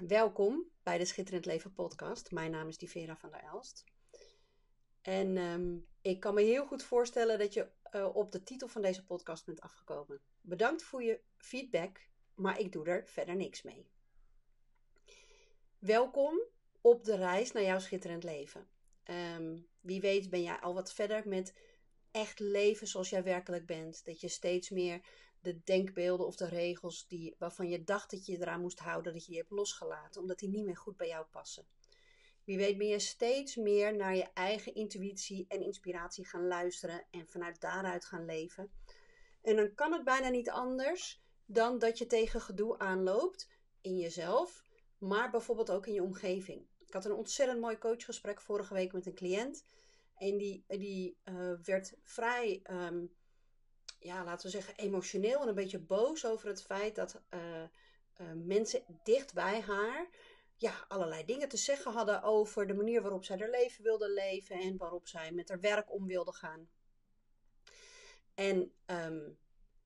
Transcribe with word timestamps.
Welkom 0.00 0.70
bij 0.82 0.98
de 0.98 1.04
Schitterend 1.04 1.46
Leven 1.46 1.72
podcast. 1.72 2.30
Mijn 2.30 2.50
naam 2.50 2.68
is 2.68 2.78
Divera 2.78 3.16
van 3.16 3.30
der 3.30 3.40
Elst. 3.40 3.84
En 5.02 5.36
ehm, 5.36 5.76
ik 6.02 6.20
kan 6.20 6.34
me 6.34 6.42
heel 6.42 6.66
goed 6.66 6.82
voorstellen 6.82 7.38
dat 7.38 7.52
je 7.54 7.68
uh, 7.92 8.16
op 8.16 8.32
de 8.32 8.42
titel 8.42 8.68
van 8.68 8.82
deze 8.82 9.04
podcast 9.04 9.46
bent 9.46 9.60
afgekomen. 9.60 10.20
Bedankt 10.40 10.82
voor 10.82 11.02
je 11.02 11.20
feedback, 11.36 12.08
maar 12.34 12.58
ik 12.58 12.72
doe 12.72 12.86
er 12.86 13.06
verder 13.06 13.36
niks 13.36 13.62
mee. 13.62 13.86
Welkom 15.78 16.40
op 16.80 17.04
de 17.04 17.16
reis 17.16 17.52
naar 17.52 17.62
jouw 17.62 17.78
schitterend 17.78 18.24
leven. 18.24 18.68
Ehm, 19.02 19.58
wie 19.80 20.00
weet 20.00 20.30
ben 20.30 20.42
jij 20.42 20.60
al 20.60 20.74
wat 20.74 20.92
verder 20.92 21.28
met 21.28 21.54
echt 22.10 22.38
leven 22.38 22.86
zoals 22.86 23.10
jij 23.10 23.22
werkelijk 23.22 23.66
bent. 23.66 24.04
Dat 24.04 24.20
je 24.20 24.28
steeds 24.28 24.70
meer 24.70 25.00
de 25.42 25.60
denkbeelden 25.64 26.26
of 26.26 26.36
de 26.36 26.48
regels 26.48 27.06
die, 27.08 27.34
waarvan 27.38 27.68
je 27.68 27.84
dacht 27.84 28.10
dat 28.10 28.26
je 28.26 28.36
eraan 28.36 28.60
moest 28.60 28.78
houden, 28.78 29.12
dat 29.12 29.24
je 29.24 29.30
die 29.30 29.40
hebt 29.40 29.50
losgelaten, 29.50 30.20
omdat 30.20 30.38
die 30.38 30.48
niet 30.48 30.64
meer 30.64 30.76
goed 30.76 30.96
bij 30.96 31.08
jou 31.08 31.26
passen. 31.30 31.66
Wie 32.44 32.56
weet 32.56 32.78
ben 32.78 32.86
je 32.86 32.98
steeds 32.98 33.56
meer 33.56 33.96
naar 33.96 34.16
je 34.16 34.26
eigen 34.34 34.74
intuïtie 34.74 35.44
en 35.48 35.62
inspiratie 35.62 36.26
gaan 36.26 36.46
luisteren 36.46 37.04
en 37.10 37.26
vanuit 37.26 37.60
daaruit 37.60 38.04
gaan 38.04 38.24
leven. 38.24 38.70
En 39.42 39.56
dan 39.56 39.74
kan 39.74 39.92
het 39.92 40.04
bijna 40.04 40.28
niet 40.28 40.50
anders 40.50 41.22
dan 41.46 41.78
dat 41.78 41.98
je 41.98 42.06
tegen 42.06 42.40
gedoe 42.40 42.78
aanloopt 42.78 43.48
in 43.80 43.98
jezelf, 43.98 44.62
maar 44.98 45.30
bijvoorbeeld 45.30 45.70
ook 45.70 45.86
in 45.86 45.92
je 45.92 46.02
omgeving. 46.02 46.66
Ik 46.86 46.92
had 46.92 47.04
een 47.04 47.12
ontzettend 47.12 47.60
mooi 47.60 47.78
coachgesprek 47.78 48.40
vorige 48.40 48.74
week 48.74 48.92
met 48.92 49.06
een 49.06 49.14
cliënt. 49.14 49.64
En 50.16 50.36
die, 50.36 50.64
die 50.66 51.16
uh, 51.24 51.52
werd 51.62 51.94
vrij 52.02 52.62
um, 52.70 53.12
ja, 54.02 54.24
laten 54.24 54.46
we 54.46 54.52
zeggen, 54.52 54.76
emotioneel 54.76 55.40
en 55.40 55.48
een 55.48 55.54
beetje 55.54 55.78
boos 55.78 56.26
over 56.26 56.48
het 56.48 56.62
feit 56.62 56.94
dat 56.94 57.20
uh, 57.30 57.62
uh, 58.20 58.32
mensen 58.34 58.82
dicht 59.02 59.34
bij 59.34 59.60
haar 59.60 60.08
ja, 60.56 60.84
allerlei 60.88 61.24
dingen 61.24 61.48
te 61.48 61.56
zeggen 61.56 61.92
hadden 61.92 62.22
over 62.22 62.66
de 62.66 62.74
manier 62.74 63.02
waarop 63.02 63.24
zij 63.24 63.36
haar 63.38 63.50
leven 63.50 63.84
wilde 63.84 64.10
leven 64.10 64.56
en 64.60 64.76
waarop 64.76 65.08
zij 65.08 65.32
met 65.32 65.48
haar 65.48 65.60
werk 65.60 65.92
om 65.92 66.06
wilde 66.06 66.32
gaan. 66.32 66.68
En 68.34 68.72
um, 68.86 69.38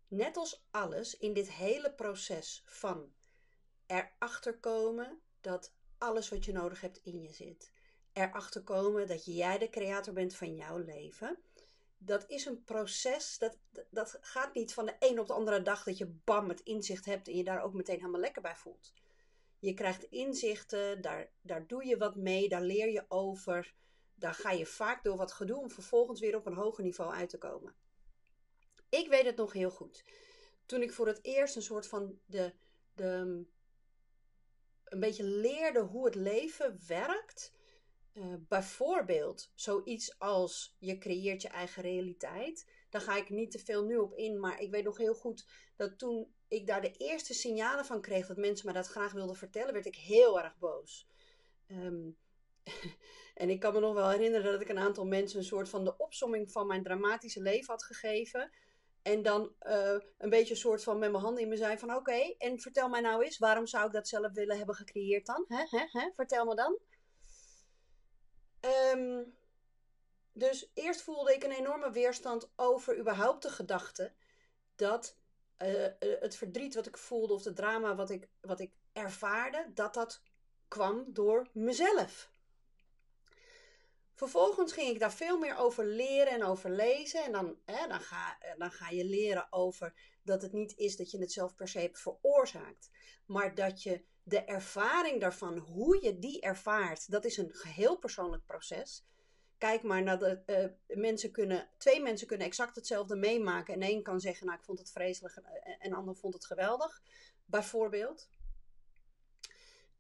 net 0.09 0.37
als 0.37 0.67
alles 0.71 1.17
in 1.17 1.33
dit 1.33 1.53
hele 1.53 1.93
proces 1.93 2.63
van 2.67 3.13
erachter 3.87 4.59
komen 4.59 5.21
dat 5.41 5.75
alles 5.99 6.29
wat 6.29 6.45
je 6.45 6.53
nodig 6.53 6.81
hebt 6.81 7.01
in 7.03 7.21
je 7.21 7.33
zit. 7.33 7.73
Erachter 8.13 8.63
komen 8.63 9.07
dat 9.07 9.25
jij 9.25 9.59
de 9.59 9.71
creator 9.71 10.13
bent 10.13 10.35
van 10.35 10.55
jouw 10.55 10.79
leven 10.79 11.39
dat 11.99 12.25
is 12.29 12.45
een 12.45 12.65
proces. 12.65 13.39
Dat, 13.39 13.59
dat 13.91 14.19
gaat 14.21 14.55
niet 14.55 14.75
van 14.75 14.87
de 14.87 14.97
een 14.99 15.21
op 15.21 15.27
de 15.27 15.33
andere 15.33 15.63
dag 15.63 15.85
dat 15.85 15.99
je 15.99 16.07
bam 16.07 16.49
het 16.49 16.61
inzicht 16.61 17.05
hebt 17.05 17.29
en 17.29 17.37
je 17.37 17.45
daar 17.45 17.63
ook 17.63 17.73
meteen 17.73 17.99
helemaal 17.99 18.21
lekker 18.21 18.43
bij 18.43 18.57
voelt. 18.57 18.93
Je 19.59 19.75
krijgt 19.75 20.05
inzichten, 20.05 21.03
daar, 21.03 21.31
daar 21.41 21.67
doe 21.67 21.87
je 21.87 21.97
wat 21.97 22.17
mee, 22.17 22.49
daar 22.49 22.63
leer 22.63 22.91
je 22.91 23.05
over. 23.09 23.75
Daar 24.15 24.35
ga 24.35 24.51
je 24.51 24.67
vaak 24.67 25.05
door 25.05 25.17
wat 25.17 25.33
gedoe 25.33 25.61
om 25.61 25.71
vervolgens 25.71 26.21
weer 26.21 26.37
op 26.37 26.47
een 26.47 26.55
hoger 26.55 26.85
niveau 26.85 27.13
uit 27.13 27.29
te 27.29 27.39
komen. 27.39 27.75
Ik 28.89 29.09
weet 29.09 29.25
het 29.25 29.37
nog 29.37 29.53
heel 29.53 29.71
goed. 29.71 30.05
Toen 30.67 30.83
ik 30.83 30.93
voor 30.93 31.07
het 31.07 31.19
eerst 31.23 31.57
een 31.57 31.63
soort 31.63 31.87
van 31.87 32.19
de, 32.27 32.53
de, 32.95 33.45
een 34.85 35.01
beetje 35.01 35.25
leerde 35.25 35.81
hoe 35.81 36.05
het 36.05 36.15
leven 36.15 36.81
werkt, 36.87 37.53
uh, 38.17 38.35
bijvoorbeeld 38.49 39.51
zoiets 39.55 40.19
als 40.19 40.77
je 40.79 40.99
creëert 40.99 41.43
je 41.43 41.49
eigen 41.49 41.83
realiteit. 41.83 42.71
Daar 42.91 43.01
ga 43.01 43.17
ik 43.17 43.31
niet 43.31 43.51
te 43.51 43.59
veel 43.59 43.85
nu 43.85 43.97
op 43.97 44.15
in, 44.15 44.41
maar 44.41 44.61
ik 44.61 44.71
weet 44.71 44.85
nog 44.85 44.99
heel 44.99 45.15
goed 45.15 45.47
dat 45.77 45.99
toen 45.99 46.35
ik 46.49 46.67
daar 46.67 46.81
de 46.81 46.93
eerste 46.97 47.35
signalen 47.35 47.85
van 47.85 48.01
kreeg 48.01 48.27
dat 48.27 48.37
mensen 48.37 48.67
me 48.67 48.73
dat 48.73 48.87
graag 48.87 49.13
wilden 49.13 49.37
vertellen, 49.37 49.73
werd 49.73 49.87
ik 49.87 49.97
heel 49.97 50.41
erg 50.41 50.59
boos. 50.59 51.09
Um, 51.67 52.17
en 53.35 53.51
ik 53.51 53.61
kan 53.61 53.73
me 53.73 53.81
nog 53.81 53.95
wel 53.95 54.11
herinneren 54.11 54.53
dat 54.53 54.61
ik 54.61 54.69
een 54.69 54.79
aantal 54.79 55.07
mensen 55.07 55.39
een 55.39 55.45
soort 55.45 55.69
van 55.69 55.85
de 55.85 55.97
opsomming 55.97 56.53
van 56.53 56.67
mijn 56.67 56.83
dramatische 56.83 57.43
leven 57.43 57.67
had 57.67 57.85
gegeven. 57.85 58.51
En 59.03 59.23
dan 59.23 59.53
uh, 59.67 59.99
een 60.19 60.31
beetje 60.31 60.51
een 60.51 60.61
soort 60.61 60.83
van 60.83 60.99
met 60.99 61.11
mijn 61.11 61.23
handen 61.23 61.43
in 61.43 61.49
me 61.49 61.57
zei 61.57 61.79
van 61.79 61.95
oké, 61.95 62.35
en 62.39 62.61
vertel 62.61 62.89
mij 62.89 63.01
nou 63.01 63.25
eens, 63.25 63.39
waarom 63.39 63.67
zou 63.67 63.87
ik 63.87 63.93
dat 63.93 64.09
zelf 64.09 64.33
willen 64.33 64.57
hebben 64.57 64.75
gecreëerd 64.75 65.27
dan? 65.27 65.45
Vertel 66.15 66.45
me 66.45 66.55
dan. 66.55 66.79
Um, 68.67 69.35
dus 70.33 70.71
eerst 70.75 71.03
voelde 71.03 71.35
ik 71.35 71.45
een 71.45 71.53
enorme 71.53 71.91
weerstand 71.91 72.49
over 72.57 72.99
überhaupt 72.99 73.43
de 73.43 73.51
gedachte 73.51 74.13
dat 74.77 75.17
uh, 75.63 75.87
het 75.99 76.37
verdriet 76.37 76.75
wat 76.75 76.87
ik 76.87 76.97
voelde 76.97 77.33
of 77.33 77.45
het 77.45 77.57
drama 77.57 77.95
wat 77.95 78.11
ik, 78.11 78.29
wat 78.41 78.61
ik 78.61 78.73
ervaarde, 78.93 79.67
dat 79.75 79.95
dat 79.95 80.21
kwam 80.69 81.05
door 81.07 81.47
mezelf. 81.53 82.31
Vervolgens 84.17 84.73
ging 84.73 84.89
ik 84.89 84.99
daar 84.99 85.13
veel 85.13 85.39
meer 85.39 85.57
over 85.57 85.87
leren 85.87 86.33
en 86.33 86.45
over 86.45 86.71
lezen. 86.71 87.25
En 87.25 87.33
dan, 87.33 87.59
hè, 87.65 87.87
dan, 87.89 88.01
ga, 88.01 88.39
dan 88.59 88.71
ga 88.71 88.89
je 88.89 89.05
leren 89.05 89.47
over 89.53 89.95
dat 90.23 90.43
het 90.43 90.53
niet 90.53 90.77
is 90.77 90.97
dat 90.97 91.11
je 91.11 91.19
het 91.19 91.33
zelf 91.33 91.55
per 91.55 91.69
se 91.69 91.79
hebt 91.79 92.01
veroorzaakt. 92.01 92.91
Maar 93.27 93.55
dat 93.55 93.83
je 93.83 94.05
de 94.23 94.45
ervaring 94.45 95.21
daarvan, 95.21 95.59
hoe 95.59 96.05
je 96.05 96.19
die 96.19 96.41
ervaart, 96.41 97.11
dat 97.11 97.25
is 97.25 97.37
een 97.37 97.55
geheel 97.55 97.97
persoonlijk 97.99 98.47
proces. 98.47 99.07
Kijk 99.59 99.83
maar 99.83 100.03
naar 100.03 100.19
de 100.19 100.43
uh, 100.47 100.97
mensen 100.99 101.31
kunnen, 101.31 101.69
twee 101.79 102.03
mensen 102.03 102.27
kunnen 102.27 102.47
exact 102.47 102.77
hetzelfde 102.77 103.17
meemaken. 103.17 103.75
En 103.75 103.83
één 103.83 104.03
kan 104.03 104.21
zeggen, 104.21 104.47
nou 104.47 104.59
ik 104.59 104.65
vond 104.65 104.79
het 104.79 104.91
vreselijk 104.91 105.37
en 105.37 105.77
een 105.81 105.95
ander 105.95 106.17
vond 106.17 106.35
het 106.35 106.47
geweldig, 106.47 107.03
bijvoorbeeld. 107.45 108.29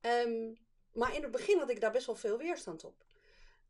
Um, 0.00 0.59
maar 0.93 1.15
in 1.15 1.22
het 1.22 1.31
begin 1.31 1.59
had 1.59 1.71
ik 1.71 1.81
daar 1.81 1.93
best 1.93 2.06
wel 2.06 2.16
veel 2.16 2.38
weerstand 2.38 2.84
op. 2.84 3.06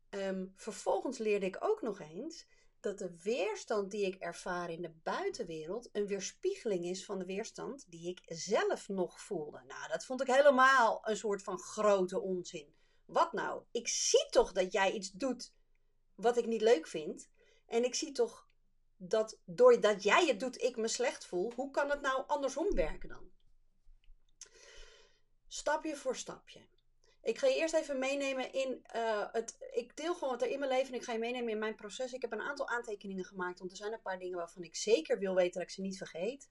Um, 0.09 0.53
vervolgens 0.55 1.17
leerde 1.17 1.45
ik 1.45 1.57
ook 1.59 1.81
nog 1.81 1.99
eens 1.99 2.45
dat 2.79 2.97
de 2.97 3.21
weerstand 3.23 3.91
die 3.91 4.05
ik 4.05 4.15
ervaar 4.15 4.69
in 4.69 4.81
de 4.81 4.93
buitenwereld 5.03 5.89
een 5.91 6.07
weerspiegeling 6.07 6.85
is 6.85 7.05
van 7.05 7.19
de 7.19 7.25
weerstand 7.25 7.85
die 7.89 8.09
ik 8.09 8.21
zelf 8.25 8.87
nog 8.87 9.21
voelde. 9.21 9.63
Nou, 9.67 9.87
dat 9.87 10.05
vond 10.05 10.21
ik 10.21 10.27
helemaal 10.27 10.99
een 11.07 11.17
soort 11.17 11.43
van 11.43 11.59
grote 11.59 12.19
onzin. 12.19 12.75
Wat 13.05 13.33
nou? 13.33 13.63
Ik 13.71 13.87
zie 13.87 14.27
toch 14.29 14.51
dat 14.51 14.71
jij 14.71 14.91
iets 14.91 15.11
doet 15.11 15.53
wat 16.15 16.37
ik 16.37 16.45
niet 16.45 16.61
leuk 16.61 16.87
vind. 16.87 17.29
En 17.65 17.83
ik 17.83 17.95
zie 17.95 18.11
toch 18.11 18.47
dat 18.97 19.39
doordat 19.45 20.03
jij 20.03 20.25
het 20.27 20.39
doet, 20.39 20.61
ik 20.61 20.77
me 20.77 20.87
slecht 20.87 21.25
voel. 21.25 21.51
Hoe 21.55 21.71
kan 21.71 21.89
het 21.89 22.01
nou 22.01 22.23
andersom 22.27 22.75
werken 22.75 23.09
dan? 23.09 23.31
Stapje 25.47 25.95
voor 25.95 26.15
stapje. 26.15 26.67
Ik 27.27 27.37
ga 27.37 27.47
je 27.47 27.55
eerst 27.55 27.73
even 27.73 27.99
meenemen 27.99 28.53
in 28.53 28.85
uh, 28.95 29.25
het. 29.31 29.57
Ik 29.71 29.97
deel 29.97 30.13
gewoon 30.13 30.29
wat 30.29 30.41
er 30.41 30.49
in 30.49 30.59
mijn 30.59 30.71
leven 30.71 30.87
en 30.87 30.99
ik 30.99 31.03
ga 31.03 31.11
je 31.11 31.19
meenemen 31.19 31.51
in 31.51 31.59
mijn 31.59 31.75
proces. 31.75 32.13
Ik 32.13 32.21
heb 32.21 32.31
een 32.31 32.41
aantal 32.41 32.67
aantekeningen 32.67 33.25
gemaakt, 33.25 33.59
want 33.59 33.71
er 33.71 33.77
zijn 33.77 33.93
een 33.93 34.01
paar 34.01 34.19
dingen 34.19 34.37
waarvan 34.37 34.63
ik 34.63 34.75
zeker 34.75 35.19
wil 35.19 35.35
weten 35.35 35.53
dat 35.53 35.61
ik 35.61 35.69
ze 35.69 35.81
niet 35.81 35.97
vergeet. 35.97 36.49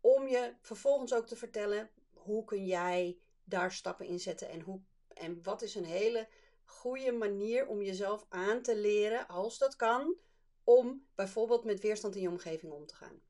Om 0.00 0.28
je 0.28 0.54
vervolgens 0.60 1.14
ook 1.14 1.26
te 1.26 1.36
vertellen 1.36 1.90
hoe 2.12 2.44
kun 2.44 2.66
jij 2.66 3.18
daar 3.44 3.72
stappen 3.72 4.06
in 4.06 4.20
zetten 4.20 4.48
en, 4.48 4.60
hoe, 4.60 4.80
en 5.08 5.42
wat 5.42 5.62
is 5.62 5.74
een 5.74 5.84
hele 5.84 6.28
goede 6.64 7.12
manier 7.12 7.66
om 7.66 7.82
jezelf 7.82 8.26
aan 8.28 8.62
te 8.62 8.76
leren, 8.76 9.28
als 9.28 9.58
dat 9.58 9.76
kan, 9.76 10.16
om 10.64 11.06
bijvoorbeeld 11.14 11.64
met 11.64 11.80
weerstand 11.80 12.14
in 12.14 12.22
je 12.22 12.28
omgeving 12.28 12.72
om 12.72 12.86
te 12.86 12.94
gaan. 12.94 13.20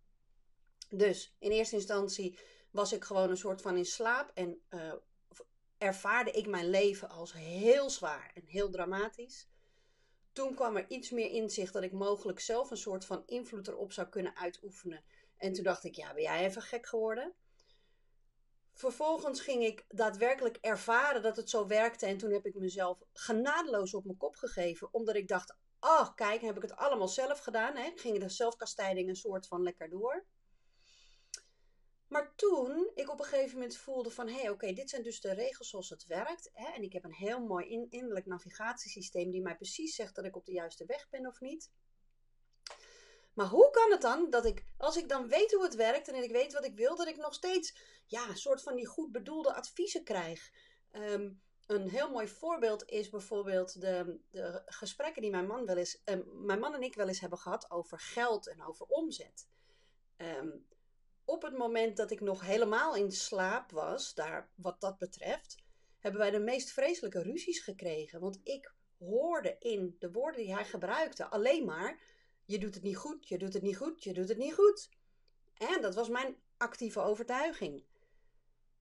Dus 0.89 1.37
in 1.39 1.51
eerste 1.51 1.77
instantie 1.77 2.39
was 2.71 2.93
ik 2.93 3.05
gewoon 3.05 3.31
een 3.31 3.37
soort 3.37 3.63
van 3.63 3.77
in 3.77 3.87
slaap 3.87 4.31
en 4.35 4.61
uh, 4.71 4.93
ervaarde 5.83 6.31
ik 6.31 6.47
mijn 6.47 6.71
leven 6.71 7.09
als 7.09 7.33
heel 7.33 7.91
zwaar 7.91 8.31
en 8.35 8.43
heel 8.47 8.71
dramatisch. 8.71 9.49
Toen 10.33 10.55
kwam 10.55 10.77
er 10.77 10.89
iets 10.89 11.11
meer 11.11 11.31
inzicht 11.31 11.73
dat 11.73 11.83
ik 11.83 11.93
mogelijk 11.93 12.41
zelf 12.41 12.71
een 12.71 12.77
soort 12.77 13.05
van 13.05 13.23
invloed 13.27 13.69
erop 13.69 13.93
zou 13.93 14.09
kunnen 14.09 14.37
uitoefenen. 14.37 15.05
En 15.37 15.53
toen 15.53 15.65
dacht 15.65 15.85
ik, 15.85 15.95
ja, 15.95 16.15
ben 16.15 16.23
jij 16.23 16.45
even 16.45 16.63
gek 16.63 16.87
geworden? 16.87 17.35
Vervolgens 18.73 19.41
ging 19.41 19.65
ik 19.65 19.85
daadwerkelijk 19.89 20.59
ervaren 20.61 21.23
dat 21.23 21.37
het 21.37 21.51
zo 21.51 21.67
werkte. 21.67 22.07
En 22.07 22.19
toen 22.19 22.33
heb 22.33 22.47
ik 22.47 22.55
mezelf 22.55 22.99
genadeloos 23.13 23.95
op 23.95 24.05
mijn 24.05 24.17
kop 24.17 24.37
gegeven. 24.37 24.89
Omdat 24.93 25.15
ik 25.15 25.29
dacht, 25.29 25.57
oh 25.81 26.15
kijk, 26.15 26.41
heb 26.41 26.57
ik 26.57 26.63
het 26.63 26.77
allemaal 26.77 27.09
zelf 27.09 27.39
gedaan. 27.39 27.77
Hè? 27.77 27.93
Ging 27.95 28.19
de 28.19 28.29
zelfkastijding 28.29 29.09
een 29.09 29.17
soort 29.17 29.47
van 29.47 29.63
lekker 29.63 29.91
door. 29.91 30.25
Maar 32.13 32.35
toen 32.35 32.91
ik 32.95 33.11
op 33.11 33.19
een 33.19 33.25
gegeven 33.25 33.55
moment 33.55 33.77
voelde 33.77 34.11
van, 34.11 34.29
hé, 34.29 34.41
hey, 34.41 34.51
oké, 34.51 34.73
dit 34.73 34.91
zijn 34.91 35.03
dus 35.03 35.21
de 35.21 35.33
regels 35.33 35.69
zoals 35.69 35.89
het 35.89 36.07
werkt. 36.07 36.51
Hè? 36.53 36.73
En 36.73 36.83
ik 36.83 36.93
heb 36.93 37.05
een 37.05 37.15
heel 37.15 37.41
mooi 37.41 37.67
in, 37.67 37.87
innerlijk 37.91 38.27
navigatiesysteem 38.27 39.31
die 39.31 39.43
mij 39.43 39.57
precies 39.57 39.95
zegt 39.95 40.15
dat 40.15 40.25
ik 40.25 40.37
op 40.37 40.45
de 40.45 40.53
juiste 40.53 40.87
weg 40.87 41.09
ben 41.11 41.27
of 41.27 41.41
niet. 41.41 41.71
Maar 43.35 43.47
hoe 43.47 43.71
kan 43.71 43.91
het 43.91 44.01
dan 44.01 44.31
dat 44.31 44.45
ik, 44.45 44.65
als 44.77 44.97
ik 44.97 45.09
dan 45.09 45.29
weet 45.29 45.53
hoe 45.53 45.63
het 45.63 45.75
werkt 45.75 46.09
en 46.09 46.23
ik 46.23 46.31
weet 46.31 46.53
wat 46.53 46.65
ik 46.65 46.77
wil, 46.77 46.97
dat 46.97 47.07
ik 47.07 47.17
nog 47.17 47.35
steeds, 47.35 47.77
ja, 48.07 48.29
een 48.29 48.37
soort 48.37 48.63
van 48.63 48.77
die 48.77 48.87
goed 48.87 49.13
bedoelde 49.13 49.55
adviezen 49.55 50.05
krijg? 50.05 50.51
Um, 50.93 51.43
een 51.67 51.89
heel 51.89 52.11
mooi 52.11 52.29
voorbeeld 52.29 52.89
is 52.89 53.11
bijvoorbeeld 53.11 53.81
de, 53.81 54.21
de 54.31 54.63
gesprekken 54.67 55.23
die 55.23 55.31
mijn 55.31 55.47
man, 55.47 55.67
wel 55.67 55.77
eens, 55.77 56.03
uh, 56.05 56.17
mijn 56.33 56.59
man 56.59 56.75
en 56.75 56.83
ik 56.83 56.95
wel 56.95 57.09
eens 57.09 57.21
hebben 57.21 57.39
gehad 57.39 57.71
over 57.71 57.99
geld 57.99 58.49
en 58.49 58.63
over 58.65 58.87
omzet. 58.87 59.49
Um, 60.17 60.67
op 61.25 61.43
het 61.43 61.57
moment 61.57 61.97
dat 61.97 62.11
ik 62.11 62.21
nog 62.21 62.41
helemaal 62.41 62.95
in 62.95 63.13
slaap 63.13 63.71
was, 63.71 64.15
daar, 64.15 64.51
wat 64.55 64.81
dat 64.81 64.99
betreft, 64.99 65.57
hebben 65.99 66.21
wij 66.21 66.31
de 66.31 66.39
meest 66.39 66.71
vreselijke 66.71 67.23
ruzies 67.23 67.61
gekregen. 67.61 68.21
Want 68.21 68.41
ik 68.43 68.75
hoorde 68.99 69.57
in 69.59 69.97
de 69.99 70.11
woorden 70.11 70.41
die 70.41 70.55
hij 70.55 70.65
gebruikte 70.65 71.27
alleen 71.27 71.65
maar: 71.65 72.01
je 72.45 72.59
doet 72.59 72.75
het 72.75 72.83
niet 72.83 72.97
goed, 72.97 73.29
je 73.29 73.39
doet 73.39 73.53
het 73.53 73.63
niet 73.63 73.77
goed, 73.77 74.05
je 74.05 74.13
doet 74.13 74.29
het 74.29 74.39
niet 74.39 74.55
goed. 74.55 74.89
En 75.59 75.81
dat 75.81 75.95
was 75.95 76.09
mijn 76.09 76.37
actieve 76.57 77.01
overtuiging. 77.01 77.85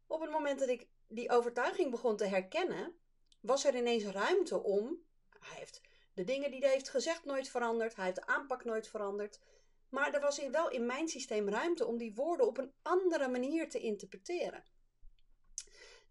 Op 0.07 0.21
het 0.21 0.31
moment 0.31 0.59
dat 0.59 0.69
ik 0.69 0.87
die 1.07 1.29
overtuiging 1.29 1.91
begon 1.91 2.17
te 2.17 2.25
herkennen, 2.25 2.95
was 3.41 3.65
er 3.65 3.75
ineens 3.75 4.03
ruimte 4.03 4.63
om. 4.63 5.03
Hij 5.39 5.57
heeft 5.57 5.81
de 6.13 6.23
dingen 6.23 6.51
die 6.51 6.59
hij 6.59 6.71
heeft 6.71 6.89
gezegd 6.89 7.25
nooit 7.25 7.49
veranderd, 7.49 7.95
hij 7.95 8.05
heeft 8.05 8.17
de 8.17 8.25
aanpak 8.25 8.63
nooit 8.63 8.87
veranderd. 8.87 9.39
Maar 9.91 10.13
er 10.13 10.21
was 10.21 10.49
wel 10.49 10.69
in 10.69 10.85
mijn 10.85 11.07
systeem 11.07 11.49
ruimte 11.49 11.85
om 11.85 11.97
die 11.97 12.13
woorden 12.15 12.47
op 12.47 12.57
een 12.57 12.73
andere 12.81 13.27
manier 13.27 13.69
te 13.69 13.79
interpreteren. 13.79 14.63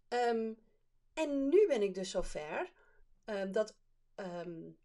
Um, 0.09 0.57
en 1.13 1.49
nu 1.49 1.67
ben 1.67 1.81
ik 1.81 1.93
dus 1.93 2.09
zover 2.09 2.71
um, 3.25 3.51
dat 3.51 3.77
um, 4.15 4.77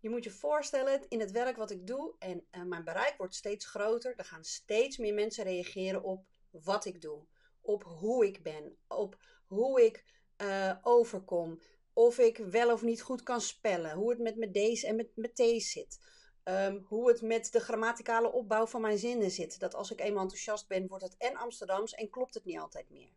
je 0.00 0.10
moet 0.10 0.24
je 0.24 0.30
voorstellen, 0.30 1.08
in 1.08 1.20
het 1.20 1.30
werk 1.30 1.56
wat 1.56 1.70
ik 1.70 1.86
doe 1.86 2.14
en 2.18 2.46
uh, 2.52 2.62
mijn 2.62 2.84
bereik 2.84 3.16
wordt 3.16 3.34
steeds 3.34 3.66
groter. 3.66 4.14
Er 4.16 4.24
gaan 4.24 4.44
steeds 4.44 4.96
meer 4.96 5.14
mensen 5.14 5.44
reageren 5.44 6.02
op 6.02 6.26
wat 6.50 6.84
ik 6.84 7.00
doe, 7.00 7.26
op 7.60 7.82
hoe 7.82 8.26
ik 8.26 8.42
ben, 8.42 8.76
op 8.88 9.16
hoe 9.46 9.84
ik 9.84 10.04
uh, 10.42 10.76
overkom, 10.82 11.60
of 11.92 12.18
ik 12.18 12.36
wel 12.36 12.72
of 12.72 12.82
niet 12.82 13.02
goed 13.02 13.22
kan 13.22 13.40
spellen, 13.40 13.96
hoe 13.96 14.10
het 14.10 14.18
met 14.18 14.36
mijn 14.36 14.52
D's 14.52 14.82
en 14.82 14.96
met 14.96 15.10
mijn 15.14 15.34
T's 15.34 15.70
zit. 15.70 15.98
Um, 16.44 16.84
hoe 16.88 17.08
het 17.08 17.22
met 17.22 17.52
de 17.52 17.60
grammaticale 17.60 18.32
opbouw 18.32 18.66
van 18.66 18.80
mijn 18.80 18.98
zinnen 18.98 19.30
zit. 19.30 19.60
Dat 19.60 19.74
als 19.74 19.90
ik 19.90 20.00
eenmaal 20.00 20.22
enthousiast 20.22 20.68
ben, 20.68 20.88
wordt 20.88 21.04
het 21.04 21.16
en 21.16 21.36
Amsterdams 21.36 21.94
en 21.94 22.10
klopt 22.10 22.34
het 22.34 22.44
niet 22.44 22.58
altijd 22.58 22.90
meer. 22.90 23.12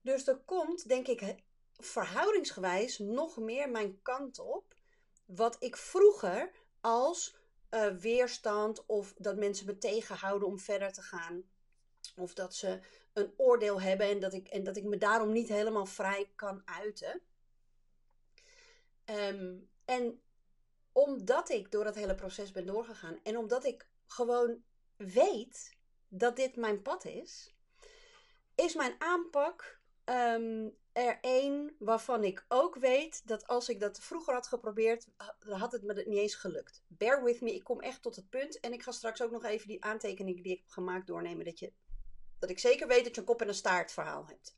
Dus 0.00 0.26
er 0.26 0.36
komt, 0.36 0.88
denk 0.88 1.06
ik, 1.06 1.34
verhoudingsgewijs 1.78 2.98
nog 2.98 3.36
meer 3.36 3.70
mijn 3.70 4.02
kant 4.02 4.38
op. 4.38 4.74
Wat 5.26 5.56
ik 5.58 5.76
vroeger 5.76 6.50
als 6.80 7.36
uh, 7.70 7.86
weerstand 7.96 8.86
of 8.86 9.14
dat 9.18 9.36
mensen 9.36 9.66
me 9.66 9.78
tegenhouden 9.78 10.48
om 10.48 10.58
verder 10.58 10.92
te 10.92 11.02
gaan. 11.02 11.42
Of 12.16 12.34
dat 12.34 12.54
ze 12.54 12.80
een 13.12 13.32
oordeel 13.36 13.80
hebben 13.80 14.06
en 14.06 14.20
dat 14.20 14.32
ik, 14.32 14.48
en 14.48 14.64
dat 14.64 14.76
ik 14.76 14.84
me 14.84 14.98
daarom 14.98 15.32
niet 15.32 15.48
helemaal 15.48 15.86
vrij 15.86 16.30
kan 16.34 16.62
uiten. 16.64 17.20
Um, 19.04 19.68
en 19.84 20.20
omdat 20.98 21.50
ik 21.50 21.70
door 21.70 21.84
dat 21.84 21.94
hele 21.94 22.14
proces 22.14 22.52
ben 22.52 22.66
doorgegaan 22.66 23.18
en 23.22 23.36
omdat 23.36 23.64
ik 23.64 23.88
gewoon 24.06 24.62
weet 24.96 25.76
dat 26.08 26.36
dit 26.36 26.56
mijn 26.56 26.82
pad 26.82 27.04
is, 27.04 27.54
is 28.54 28.74
mijn 28.74 28.94
aanpak 28.98 29.80
um, 30.04 30.76
er 30.92 31.18
één 31.20 31.76
waarvan 31.78 32.24
ik 32.24 32.44
ook 32.48 32.76
weet 32.76 33.26
dat 33.26 33.46
als 33.46 33.68
ik 33.68 33.80
dat 33.80 34.00
vroeger 34.00 34.34
had 34.34 34.46
geprobeerd, 34.46 35.08
had 35.48 35.72
het 35.72 35.82
me 35.82 35.94
niet 35.94 36.18
eens 36.18 36.34
gelukt. 36.34 36.82
Bear 36.86 37.24
with 37.24 37.40
me, 37.40 37.54
ik 37.54 37.64
kom 37.64 37.80
echt 37.80 38.02
tot 38.02 38.16
het 38.16 38.30
punt 38.30 38.60
en 38.60 38.72
ik 38.72 38.82
ga 38.82 38.92
straks 38.92 39.22
ook 39.22 39.30
nog 39.30 39.44
even 39.44 39.68
die 39.68 39.84
aantekeningen 39.84 40.42
die 40.42 40.52
ik 40.52 40.58
heb 40.58 40.70
gemaakt 40.70 41.06
doornemen, 41.06 41.44
dat, 41.44 41.58
je, 41.58 41.72
dat 42.38 42.50
ik 42.50 42.58
zeker 42.58 42.86
weet 42.86 43.04
dat 43.04 43.14
je 43.14 43.20
een 43.20 43.26
kop 43.26 43.40
en 43.40 43.48
een 43.48 43.54
staart 43.54 43.92
verhaal 43.92 44.26
hebt. 44.26 44.56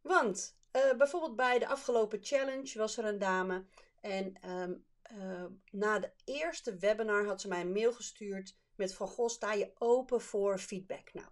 Want 0.00 0.56
uh, 0.72 0.92
bijvoorbeeld 0.96 1.36
bij 1.36 1.58
de 1.58 1.68
afgelopen 1.68 2.18
challenge 2.22 2.78
was 2.78 2.96
er 2.96 3.04
een 3.04 3.18
dame 3.18 3.64
en 4.00 4.50
um, 4.50 4.84
uh, 5.12 5.44
na 5.70 5.98
de 5.98 6.10
eerste 6.24 6.76
webinar 6.76 7.26
had 7.26 7.40
ze 7.40 7.48
mij 7.48 7.60
een 7.60 7.72
mail 7.72 7.92
gestuurd 7.92 8.56
met 8.74 8.94
van 8.94 9.08
goh, 9.08 9.28
sta 9.28 9.52
je 9.52 9.72
open 9.78 10.20
voor 10.20 10.58
feedback? 10.58 11.12
Nou, 11.12 11.28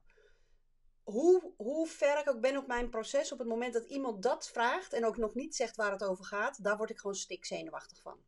hoe, 1.02 1.52
hoe 1.56 1.86
ver 1.86 2.18
ik 2.18 2.28
ook 2.28 2.40
ben 2.40 2.56
op 2.56 2.66
mijn 2.66 2.88
proces, 2.88 3.32
op 3.32 3.38
het 3.38 3.48
moment 3.48 3.72
dat 3.72 3.84
iemand 3.84 4.22
dat 4.22 4.48
vraagt 4.48 4.92
en 4.92 5.04
ook 5.04 5.16
nog 5.16 5.34
niet 5.34 5.56
zegt 5.56 5.76
waar 5.76 5.92
het 5.92 6.04
over 6.04 6.24
gaat, 6.24 6.62
daar 6.64 6.76
word 6.76 6.90
ik 6.90 6.98
gewoon 6.98 7.16
stikzenuwachtig 7.16 8.00
van. 8.00 8.18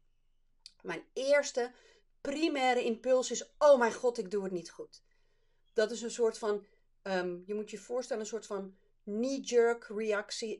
Mijn 0.82 1.04
eerste 1.12 1.72
primaire 2.20 2.84
impuls 2.84 3.30
is: 3.30 3.54
oh 3.58 3.78
mijn 3.78 3.92
god, 3.92 4.18
ik 4.18 4.30
doe 4.30 4.42
het 4.42 4.52
niet 4.52 4.70
goed. 4.70 5.02
Dat 5.72 5.90
is 5.90 6.02
een 6.02 6.10
soort 6.10 6.38
van, 6.38 6.66
um, 7.02 7.42
je 7.46 7.54
moet 7.54 7.70
je 7.70 7.78
voorstellen, 7.78 8.22
een 8.22 8.28
soort 8.28 8.46
van 8.46 8.76
knee-jerk 9.08 9.84
reactie, 9.84 10.58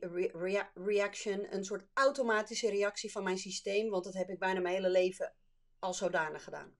reaction, 0.73 1.53
een 1.53 1.65
soort 1.65 1.85
automatische 1.93 2.69
reactie 2.69 3.11
van 3.11 3.23
mijn 3.23 3.37
systeem, 3.37 3.89
want 3.89 4.03
dat 4.03 4.13
heb 4.13 4.29
ik 4.29 4.39
bijna 4.39 4.59
mijn 4.59 4.75
hele 4.75 4.89
leven 4.89 5.33
al 5.79 5.93
zodanig 5.93 6.43
gedaan. 6.43 6.77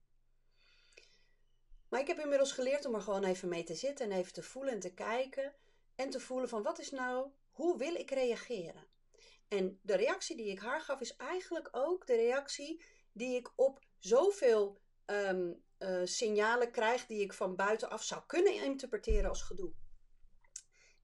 Maar 1.88 2.00
ik 2.00 2.06
heb 2.06 2.18
inmiddels 2.18 2.52
geleerd 2.52 2.84
om 2.84 2.94
er 2.94 3.00
gewoon 3.00 3.24
even 3.24 3.48
mee 3.48 3.64
te 3.64 3.74
zitten 3.74 4.10
en 4.10 4.18
even 4.18 4.32
te 4.32 4.42
voelen 4.42 4.72
en 4.72 4.80
te 4.80 4.94
kijken 4.94 5.54
en 5.94 6.10
te 6.10 6.20
voelen 6.20 6.48
van 6.48 6.62
wat 6.62 6.78
is 6.78 6.90
nou, 6.90 7.30
hoe 7.50 7.78
wil 7.78 7.94
ik 7.94 8.10
reageren? 8.10 8.86
En 9.48 9.78
de 9.82 9.96
reactie 9.96 10.36
die 10.36 10.50
ik 10.50 10.60
haar 10.60 10.80
gaf 10.80 11.00
is 11.00 11.16
eigenlijk 11.16 11.68
ook 11.72 12.06
de 12.06 12.14
reactie 12.14 12.84
die 13.12 13.36
ik 13.36 13.52
op 13.56 13.80
zoveel 13.98 14.80
um, 15.06 15.62
uh, 15.78 16.00
signalen 16.04 16.70
krijg 16.70 17.06
die 17.06 17.20
ik 17.20 17.32
van 17.32 17.56
buitenaf 17.56 18.02
zou 18.02 18.22
kunnen 18.26 18.54
interpreteren 18.54 19.28
als 19.28 19.42
gedoe. 19.42 19.72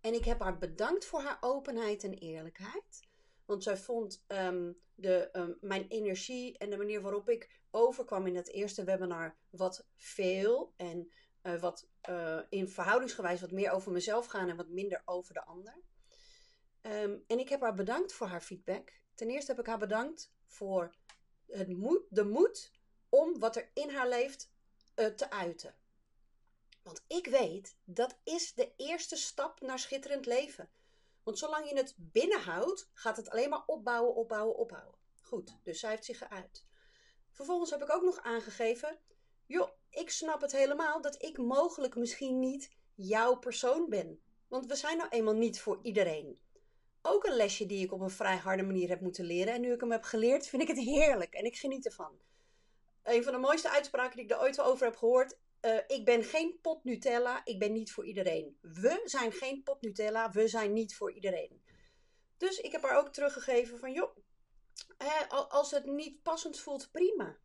En 0.06 0.14
ik 0.14 0.24
heb 0.24 0.40
haar 0.40 0.58
bedankt 0.58 1.04
voor 1.04 1.20
haar 1.20 1.38
openheid 1.40 2.04
en 2.04 2.14
eerlijkheid. 2.14 3.08
Want 3.44 3.62
zij 3.62 3.76
vond 3.76 4.24
um, 4.28 4.78
de, 4.94 5.28
um, 5.32 5.56
mijn 5.60 5.88
energie 5.88 6.58
en 6.58 6.70
de 6.70 6.76
manier 6.76 7.00
waarop 7.00 7.28
ik 7.28 7.60
overkwam 7.70 8.26
in 8.26 8.36
het 8.36 8.48
eerste 8.48 8.84
webinar 8.84 9.36
wat 9.50 9.86
veel. 9.96 10.72
En 10.76 11.12
uh, 11.42 11.60
wat 11.60 11.88
uh, 12.08 12.40
in 12.48 12.68
verhoudingsgewijs 12.68 13.40
wat 13.40 13.50
meer 13.50 13.70
over 13.70 13.92
mezelf 13.92 14.26
gaan 14.26 14.48
en 14.48 14.56
wat 14.56 14.68
minder 14.68 15.02
over 15.04 15.34
de 15.34 15.44
ander. 15.44 15.76
Um, 16.82 17.24
en 17.26 17.38
ik 17.38 17.48
heb 17.48 17.60
haar 17.60 17.74
bedankt 17.74 18.12
voor 18.12 18.26
haar 18.26 18.42
feedback. 18.42 18.92
Ten 19.14 19.30
eerste 19.30 19.50
heb 19.50 19.60
ik 19.60 19.66
haar 19.66 19.78
bedankt 19.78 20.34
voor 20.46 20.94
het 21.46 21.68
moed, 21.68 22.02
de 22.08 22.24
moed 22.24 22.72
om 23.08 23.38
wat 23.38 23.56
er 23.56 23.70
in 23.74 23.90
haar 23.90 24.08
leeft 24.08 24.50
uh, 24.96 25.06
te 25.06 25.30
uiten. 25.30 25.74
Want 26.86 27.04
ik 27.06 27.26
weet, 27.26 27.76
dat 27.84 28.18
is 28.24 28.54
de 28.54 28.72
eerste 28.76 29.16
stap 29.16 29.60
naar 29.60 29.78
schitterend 29.78 30.26
leven. 30.26 30.68
Want 31.22 31.38
zolang 31.38 31.68
je 31.68 31.76
het 31.76 31.94
binnenhoudt, 31.96 32.90
gaat 32.92 33.16
het 33.16 33.30
alleen 33.30 33.48
maar 33.48 33.62
opbouwen, 33.66 34.14
opbouwen, 34.14 34.56
opbouwen. 34.56 34.94
Goed, 35.20 35.56
dus 35.62 35.80
zij 35.80 35.90
heeft 35.90 36.04
zich 36.04 36.18
geuit. 36.18 36.66
Vervolgens 37.32 37.70
heb 37.70 37.82
ik 37.82 37.92
ook 37.92 38.02
nog 38.02 38.18
aangegeven, 38.22 38.98
joh, 39.46 39.70
ik 39.90 40.10
snap 40.10 40.40
het 40.40 40.52
helemaal 40.52 41.00
dat 41.00 41.22
ik 41.22 41.38
mogelijk 41.38 41.96
misschien 41.96 42.38
niet 42.38 42.70
jouw 42.94 43.36
persoon 43.36 43.88
ben. 43.88 44.20
Want 44.48 44.66
we 44.66 44.74
zijn 44.74 44.96
nou 44.96 45.08
eenmaal 45.10 45.34
niet 45.34 45.60
voor 45.60 45.78
iedereen. 45.82 46.40
Ook 47.02 47.24
een 47.24 47.36
lesje 47.36 47.66
die 47.66 47.84
ik 47.84 47.92
op 47.92 48.00
een 48.00 48.10
vrij 48.10 48.36
harde 48.36 48.62
manier 48.62 48.88
heb 48.88 49.00
moeten 49.00 49.24
leren. 49.24 49.54
En 49.54 49.60
nu 49.60 49.72
ik 49.72 49.80
hem 49.80 49.90
heb 49.90 50.02
geleerd, 50.02 50.46
vind 50.46 50.62
ik 50.62 50.68
het 50.68 50.78
heerlijk 50.78 51.34
en 51.34 51.44
ik 51.44 51.56
geniet 51.56 51.86
ervan. 51.86 52.18
Een 53.02 53.24
van 53.24 53.32
de 53.32 53.38
mooiste 53.38 53.70
uitspraken 53.70 54.16
die 54.16 54.24
ik 54.24 54.30
er 54.30 54.40
ooit 54.40 54.60
over 54.60 54.86
heb 54.86 54.96
gehoord 54.96 55.36
uh, 55.62 55.80
ik 55.86 56.04
ben 56.04 56.24
geen 56.24 56.58
pot 56.62 56.84
Nutella, 56.84 57.40
ik 57.44 57.58
ben 57.58 57.72
niet 57.72 57.92
voor 57.92 58.06
iedereen. 58.06 58.58
We 58.60 59.00
zijn 59.04 59.32
geen 59.32 59.62
pot 59.62 59.80
Nutella, 59.80 60.30
we 60.30 60.48
zijn 60.48 60.72
niet 60.72 60.96
voor 60.96 61.12
iedereen. 61.12 61.62
Dus 62.36 62.58
ik 62.58 62.72
heb 62.72 62.82
haar 62.82 62.98
ook 62.98 63.12
teruggegeven 63.12 63.78
van, 63.78 63.92
joh, 63.92 64.16
als 65.48 65.70
het 65.70 65.84
niet 65.84 66.22
passend 66.22 66.58
voelt, 66.58 66.90
prima. 66.90 67.36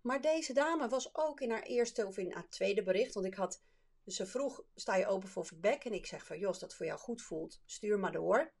Maar 0.00 0.20
deze 0.20 0.52
dame 0.52 0.88
was 0.88 1.14
ook 1.14 1.40
in 1.40 1.50
haar 1.50 1.62
eerste 1.62 2.06
of 2.06 2.18
in 2.18 2.32
haar 2.32 2.48
tweede 2.48 2.82
bericht, 2.82 3.14
want 3.14 3.26
ik 3.26 3.34
had, 3.34 3.62
ze 4.06 4.26
vroeg, 4.26 4.64
sta 4.74 4.96
je 4.96 5.06
open 5.06 5.28
voor 5.28 5.44
feedback? 5.44 5.84
En 5.84 5.92
ik 5.92 6.06
zeg 6.06 6.26
van, 6.26 6.38
joh, 6.38 6.48
als 6.48 6.58
dat 6.58 6.74
voor 6.74 6.86
jou 6.86 6.98
goed 6.98 7.22
voelt, 7.22 7.60
stuur 7.64 7.98
maar 7.98 8.12
door. 8.12 8.52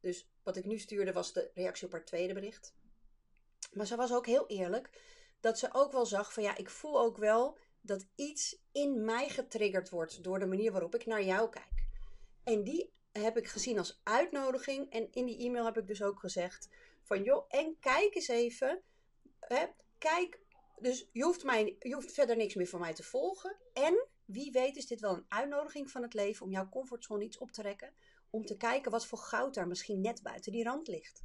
Dus 0.00 0.30
wat 0.42 0.56
ik 0.56 0.64
nu 0.64 0.78
stuurde 0.78 1.12
was 1.12 1.32
de 1.32 1.50
reactie 1.54 1.86
op 1.86 1.92
haar 1.92 2.04
tweede 2.04 2.34
bericht. 2.34 2.74
Maar 3.72 3.86
ze 3.86 3.96
was 3.96 4.12
ook 4.12 4.26
heel 4.26 4.46
eerlijk, 4.46 4.90
dat 5.40 5.58
ze 5.58 5.68
ook 5.72 5.92
wel 5.92 6.06
zag 6.06 6.32
van, 6.32 6.42
ja, 6.42 6.56
ik 6.56 6.70
voel 6.70 7.00
ook 7.00 7.16
wel 7.16 7.58
dat 7.80 8.06
iets 8.14 8.58
in 8.72 9.04
mij 9.04 9.28
getriggerd 9.28 9.90
wordt 9.90 10.22
door 10.22 10.38
de 10.38 10.46
manier 10.46 10.72
waarop 10.72 10.94
ik 10.94 11.06
naar 11.06 11.22
jou 11.22 11.50
kijk. 11.50 11.86
En 12.44 12.64
die 12.64 12.92
heb 13.12 13.36
ik 13.36 13.46
gezien 13.46 13.78
als 13.78 14.00
uitnodiging. 14.02 14.90
En 14.90 15.12
in 15.12 15.26
die 15.26 15.38
e-mail 15.38 15.64
heb 15.64 15.78
ik 15.78 15.86
dus 15.86 16.02
ook 16.02 16.20
gezegd 16.20 16.68
van 17.02 17.22
joh, 17.22 17.44
en 17.48 17.76
kijk 17.80 18.14
eens 18.14 18.28
even. 18.28 18.82
Hè, 19.40 19.66
kijk, 19.98 20.40
dus 20.80 21.08
je 21.12 21.22
hoeft, 21.22 21.44
mij, 21.44 21.76
je 21.78 21.94
hoeft 21.94 22.12
verder 22.12 22.36
niks 22.36 22.54
meer 22.54 22.66
van 22.66 22.80
mij 22.80 22.94
te 22.94 23.02
volgen. 23.02 23.56
En 23.72 24.06
wie 24.24 24.52
weet 24.52 24.76
is 24.76 24.86
dit 24.86 25.00
wel 25.00 25.14
een 25.14 25.24
uitnodiging 25.28 25.90
van 25.90 26.02
het 26.02 26.14
leven 26.14 26.46
om 26.46 26.52
jouw 26.52 26.68
comfortzone 26.68 27.24
iets 27.24 27.38
op 27.38 27.50
te 27.50 27.62
rekken. 27.62 27.92
Om 28.30 28.44
te 28.44 28.56
kijken 28.56 28.90
wat 28.90 29.06
voor 29.06 29.18
goud 29.18 29.54
daar 29.54 29.66
misschien 29.66 30.00
net 30.00 30.22
buiten 30.22 30.52
die 30.52 30.64
rand 30.64 30.88
ligt. 30.88 31.22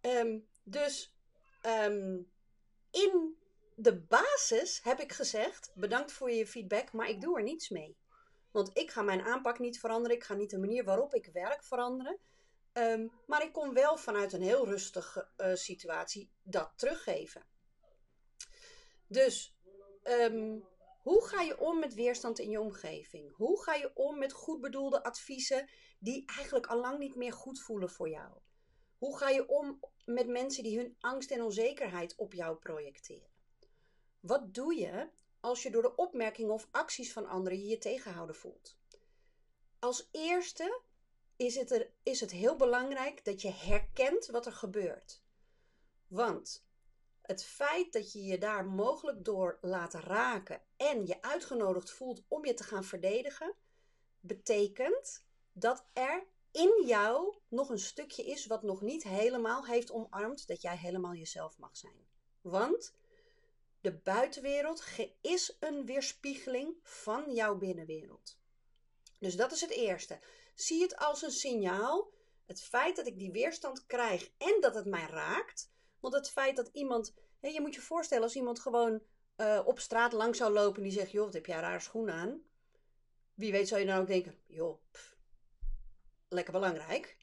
Um, 0.00 0.48
dus 0.62 1.14
um, 1.66 2.30
in 2.90 3.36
de 3.82 4.00
basis 4.00 4.80
heb 4.82 5.00
ik 5.00 5.12
gezegd: 5.12 5.72
bedankt 5.74 6.12
voor 6.12 6.30
je 6.30 6.46
feedback, 6.46 6.92
maar 6.92 7.08
ik 7.08 7.20
doe 7.20 7.36
er 7.36 7.42
niets 7.42 7.68
mee. 7.68 7.96
Want 8.50 8.78
ik 8.78 8.90
ga 8.90 9.02
mijn 9.02 9.22
aanpak 9.22 9.58
niet 9.58 9.80
veranderen. 9.80 10.16
Ik 10.16 10.24
ga 10.24 10.34
niet 10.34 10.50
de 10.50 10.58
manier 10.58 10.84
waarop 10.84 11.14
ik 11.14 11.30
werk 11.32 11.64
veranderen. 11.64 12.18
Um, 12.72 13.12
maar 13.26 13.42
ik 13.42 13.52
kon 13.52 13.74
wel 13.74 13.96
vanuit 13.96 14.32
een 14.32 14.42
heel 14.42 14.66
rustige 14.66 15.28
uh, 15.36 15.54
situatie 15.54 16.30
dat 16.42 16.72
teruggeven. 16.76 17.46
Dus 19.06 19.56
um, 20.02 20.64
Hoe 21.02 21.26
ga 21.26 21.40
je 21.40 21.58
om 21.58 21.78
met 21.78 21.94
weerstand 21.94 22.38
in 22.38 22.50
je 22.50 22.60
omgeving? 22.60 23.36
Hoe 23.36 23.62
ga 23.62 23.74
je 23.74 23.90
om 23.94 24.18
met 24.18 24.32
goed 24.32 24.60
bedoelde 24.60 25.02
adviezen 25.02 25.68
die 25.98 26.26
eigenlijk 26.36 26.66
al 26.66 26.80
lang 26.80 26.98
niet 26.98 27.16
meer 27.16 27.32
goed 27.32 27.60
voelen 27.60 27.90
voor 27.90 28.08
jou? 28.08 28.32
Hoe 28.98 29.18
ga 29.18 29.28
je 29.28 29.48
om 29.48 29.80
met 30.04 30.26
mensen 30.26 30.62
die 30.62 30.78
hun 30.78 30.96
angst 31.00 31.30
en 31.30 31.42
onzekerheid 31.42 32.16
op 32.16 32.32
jou 32.32 32.56
projecteren? 32.56 33.29
Wat 34.20 34.54
doe 34.54 34.74
je 34.74 35.08
als 35.40 35.62
je 35.62 35.70
door 35.70 35.82
de 35.82 35.96
opmerkingen 35.96 36.52
of 36.52 36.68
acties 36.70 37.12
van 37.12 37.26
anderen 37.26 37.58
je 37.58 37.66
je 37.66 37.78
tegenhouden 37.78 38.36
voelt? 38.36 38.76
Als 39.78 40.08
eerste 40.10 40.80
is 41.36 41.56
het, 41.56 41.70
er, 41.70 41.90
is 42.02 42.20
het 42.20 42.30
heel 42.30 42.56
belangrijk 42.56 43.24
dat 43.24 43.42
je 43.42 43.50
herkent 43.50 44.26
wat 44.26 44.46
er 44.46 44.52
gebeurt. 44.52 45.22
Want 46.06 46.66
het 47.20 47.44
feit 47.44 47.92
dat 47.92 48.12
je 48.12 48.22
je 48.24 48.38
daar 48.38 48.64
mogelijk 48.64 49.24
door 49.24 49.58
laat 49.60 49.94
raken 49.94 50.62
en 50.76 51.06
je 51.06 51.22
uitgenodigd 51.22 51.90
voelt 51.90 52.22
om 52.28 52.46
je 52.46 52.54
te 52.54 52.64
gaan 52.64 52.84
verdedigen, 52.84 53.54
betekent 54.20 55.24
dat 55.52 55.86
er 55.92 56.26
in 56.50 56.82
jou 56.86 57.36
nog 57.48 57.68
een 57.68 57.78
stukje 57.78 58.24
is 58.24 58.46
wat 58.46 58.62
nog 58.62 58.80
niet 58.80 59.02
helemaal 59.02 59.66
heeft 59.66 59.90
omarmd 59.90 60.46
dat 60.46 60.62
jij 60.62 60.76
helemaal 60.76 61.14
jezelf 61.14 61.58
mag 61.58 61.76
zijn. 61.76 62.08
Want 62.40 62.94
de 63.80 63.92
buitenwereld 63.92 64.84
is 65.20 65.56
een 65.60 65.86
weerspiegeling 65.86 66.76
van 66.82 67.32
jouw 67.32 67.56
binnenwereld. 67.56 68.38
Dus 69.18 69.36
dat 69.36 69.52
is 69.52 69.60
het 69.60 69.70
eerste. 69.70 70.20
Zie 70.54 70.82
het 70.82 70.96
als 70.96 71.22
een 71.22 71.30
signaal. 71.30 72.12
Het 72.46 72.62
feit 72.62 72.96
dat 72.96 73.06
ik 73.06 73.18
die 73.18 73.30
weerstand 73.30 73.86
krijg 73.86 74.30
en 74.38 74.60
dat 74.60 74.74
het 74.74 74.86
mij 74.86 75.06
raakt. 75.06 75.72
Want 76.00 76.14
het 76.14 76.30
feit 76.30 76.56
dat 76.56 76.70
iemand. 76.72 77.14
Je 77.40 77.60
moet 77.60 77.74
je 77.74 77.80
voorstellen 77.80 78.24
als 78.24 78.36
iemand 78.36 78.60
gewoon 78.60 79.02
uh, 79.36 79.62
op 79.64 79.78
straat 79.78 80.12
lang 80.12 80.36
zou 80.36 80.52
lopen 80.52 80.76
en 80.76 80.82
die 80.82 80.98
zegt: 80.98 81.10
joh, 81.10 81.24
wat 81.24 81.34
heb 81.34 81.46
jij 81.46 81.60
rare 81.60 81.80
schoenen 81.80 82.14
aan? 82.14 82.42
Wie 83.34 83.52
weet 83.52 83.68
zou 83.68 83.80
je 83.80 83.86
dan 83.86 84.00
ook 84.00 84.06
denken: 84.06 84.38
joh, 84.46 84.82
lekker 86.28 86.52
belangrijk. 86.52 87.16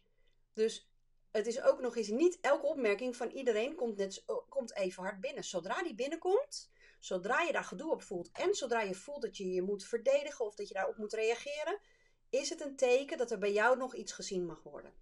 Dus 0.53 0.89
het 1.31 1.47
is 1.47 1.61
ook 1.61 1.79
nog 1.79 1.95
eens 1.95 2.07
niet 2.07 2.37
elke 2.41 2.65
opmerking 2.65 3.15
van 3.15 3.29
iedereen 3.29 3.75
komt, 3.75 3.97
net, 3.97 4.23
komt 4.49 4.75
even 4.75 5.03
hard 5.03 5.21
binnen. 5.21 5.43
Zodra 5.43 5.83
die 5.83 5.95
binnenkomt, 5.95 6.69
zodra 6.99 7.41
je 7.41 7.51
daar 7.51 7.63
gedoe 7.63 7.91
op 7.91 8.01
voelt 8.01 8.29
en 8.31 8.55
zodra 8.55 8.81
je 8.81 8.95
voelt 8.95 9.21
dat 9.21 9.37
je 9.37 9.51
je 9.51 9.61
moet 9.61 9.85
verdedigen 9.85 10.45
of 10.45 10.55
dat 10.55 10.67
je 10.67 10.73
daarop 10.73 10.97
moet 10.97 11.13
reageren, 11.13 11.79
is 12.29 12.49
het 12.49 12.61
een 12.61 12.75
teken 12.75 13.17
dat 13.17 13.31
er 13.31 13.37
bij 13.37 13.53
jou 13.53 13.77
nog 13.77 13.95
iets 13.95 14.11
gezien 14.11 14.45
mag 14.45 14.63
worden. 14.63 14.93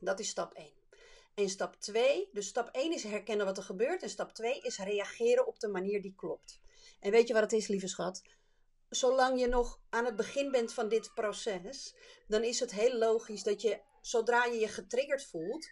Dat 0.00 0.20
is 0.20 0.28
stap 0.28 0.52
1. 0.52 0.72
En 1.34 1.48
stap 1.48 1.74
2, 1.74 2.28
dus 2.32 2.46
stap 2.46 2.68
1 2.72 2.92
is 2.92 3.02
herkennen 3.02 3.46
wat 3.46 3.56
er 3.56 3.62
gebeurt 3.62 4.02
en 4.02 4.10
stap 4.10 4.32
2 4.32 4.60
is 4.60 4.78
reageren 4.78 5.46
op 5.46 5.60
de 5.60 5.68
manier 5.68 6.02
die 6.02 6.14
klopt. 6.16 6.60
En 7.00 7.10
weet 7.10 7.28
je 7.28 7.32
wat 7.32 7.42
het 7.42 7.52
is, 7.52 7.66
lieve 7.66 7.88
schat? 7.88 8.22
Zolang 8.88 9.40
je 9.40 9.46
nog 9.46 9.80
aan 9.90 10.04
het 10.04 10.16
begin 10.16 10.50
bent 10.50 10.72
van 10.72 10.88
dit 10.88 11.14
proces, 11.14 11.94
dan 12.26 12.42
is 12.42 12.60
het 12.60 12.72
heel 12.72 12.98
logisch 12.98 13.42
dat 13.42 13.62
je, 13.62 13.80
zodra 14.08 14.44
je 14.44 14.58
je 14.58 14.68
getriggerd 14.68 15.24
voelt, 15.24 15.68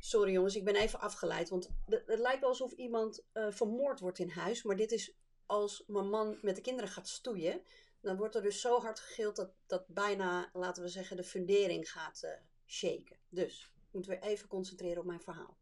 Sorry 0.00 0.32
jongens, 0.32 0.56
ik 0.56 0.64
ben 0.64 0.76
even 0.76 1.00
afgeleid. 1.00 1.48
Want 1.48 1.70
het, 1.86 2.18
lijkt 2.18 2.40
wel 2.40 2.48
alsof 2.48 2.72
iemand 2.72 3.24
uh, 3.34 3.50
vermoord 3.50 4.00
wordt 4.00 4.18
in 4.18 4.28
huis. 4.28 4.62
Maar 4.62 4.76
dit 4.76 4.92
is 4.92 5.16
als 5.46 5.84
mijn 5.86 6.08
man 6.08 6.38
met 6.42 6.56
de 6.56 6.62
kinderen 6.62 6.90
gaat 6.90 7.08
stoeien. 7.08 7.62
Dan 8.00 8.16
wordt 8.16 8.34
er 8.34 8.42
dus 8.42 8.60
zo 8.60 8.80
hard 8.80 9.00
gegild 9.00 9.36
dat, 9.36 9.50
dat 9.66 9.86
bijna, 9.86 10.50
laten 10.52 10.82
we 10.82 10.88
zeggen, 10.88 11.16
de 11.16 11.24
fundering 11.24 11.90
gaat 11.90 12.22
uh, 12.24 12.30
shaken. 12.66 13.18
Dus 13.28 13.72
moeten 13.90 14.10
we 14.10 14.20
even 14.20 14.48
concentreren 14.48 14.98
op 14.98 15.06
mijn 15.06 15.20
verhaal. 15.20 15.56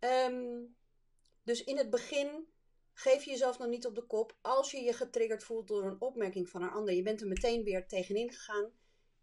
Um, 0.00 0.76
dus 1.42 1.64
in 1.64 1.76
het 1.76 1.90
begin 1.90 2.46
geef 2.92 3.24
je 3.24 3.30
jezelf 3.30 3.58
nog 3.58 3.68
niet 3.68 3.86
op 3.86 3.94
de 3.94 4.06
kop. 4.06 4.36
Als 4.40 4.70
je 4.70 4.80
je 4.80 4.92
getriggerd 4.92 5.44
voelt 5.44 5.68
door 5.68 5.84
een 5.84 6.00
opmerking 6.00 6.48
van 6.48 6.62
een 6.62 6.70
ander, 6.70 6.94
je 6.94 7.02
bent 7.02 7.20
er 7.20 7.26
meteen 7.26 7.64
weer 7.64 7.86
tegenin 7.86 8.32
gegaan. 8.32 8.72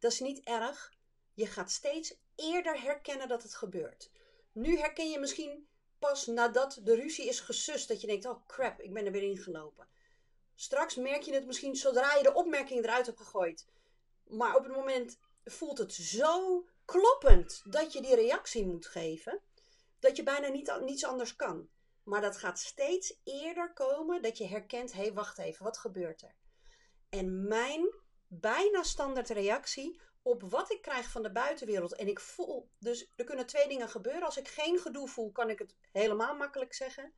Dat 0.02 0.12
is 0.12 0.20
niet 0.20 0.40
erg. 0.44 0.94
Je 1.34 1.46
gaat 1.46 1.72
steeds 1.72 2.16
eerder 2.36 2.82
herkennen 2.82 3.28
dat 3.28 3.44
het 3.44 3.54
gebeurt. 3.54 4.12
Nu 4.52 4.78
herken 4.78 5.10
je 5.10 5.20
misschien 5.20 5.68
pas 6.00 6.26
nadat 6.26 6.80
de 6.84 6.96
ruzie 6.96 7.28
is 7.28 7.40
gesust 7.40 7.88
dat 7.88 8.02
je 8.02 8.08
denkt: 8.08 8.26
oh 8.26 8.48
crap, 8.48 8.80
ik 8.80 8.94
ben 8.94 9.06
er 9.06 9.12
weer 9.12 9.24
ingelopen. 9.24 9.88
Straks 10.56 10.96
merk 10.96 11.22
je 11.22 11.34
het 11.34 11.46
misschien 11.46 11.76
zodra 11.76 12.16
je 12.16 12.24
de 12.24 12.34
opmerking 12.34 12.84
eruit 12.84 13.06
hebt 13.06 13.18
gegooid. 13.18 13.68
Maar 14.24 14.56
op 14.56 14.64
het 14.64 14.76
moment 14.76 15.20
voelt 15.44 15.78
het 15.78 15.94
zo 15.94 16.66
kloppend 16.86 17.62
dat 17.66 17.94
je 17.94 18.02
die 18.02 18.16
reactie 18.16 18.66
moet 18.66 18.86
geven, 18.86 19.42
dat 20.00 20.16
je 20.16 20.24
bijna 20.24 20.48
niet, 20.48 20.80
niets 20.82 21.06
anders 21.06 21.36
kan. 21.36 21.70
Maar 22.04 22.22
dat 22.22 22.38
gaat 22.38 22.60
steeds 22.60 23.20
eerder 23.24 23.74
komen 23.74 24.22
dat 24.22 24.38
je 24.38 24.48
herkent: 24.48 24.92
hé, 24.92 25.02
hey, 25.02 25.14
wacht 25.14 25.38
even, 25.38 25.64
wat 25.64 25.78
gebeurt 25.78 26.22
er? 26.22 26.36
En 27.10 27.48
mijn 27.48 28.01
bijna 28.34 28.84
standaard 28.84 29.30
reactie 29.30 30.00
op 30.22 30.44
wat 30.44 30.72
ik 30.72 30.82
krijg 30.82 31.10
van 31.10 31.24
de 31.24 31.32
buitenwereld. 31.32 31.96
En 31.96 32.08
ik 32.08 32.20
voel, 32.20 32.70
dus 32.80 33.12
er 33.16 33.26
kunnen 33.26 33.46
twee 33.46 33.68
dingen 33.68 33.90
gebeuren. 33.90 34.24
Als 34.24 34.38
ik 34.38 34.48
geen 34.48 34.80
gedoe 34.80 35.08
voel, 35.08 35.32
kan 35.32 35.50
ik 35.50 35.60
het 35.60 35.76
helemaal 35.92 36.36
makkelijk 36.36 36.74
zeggen. 36.74 37.14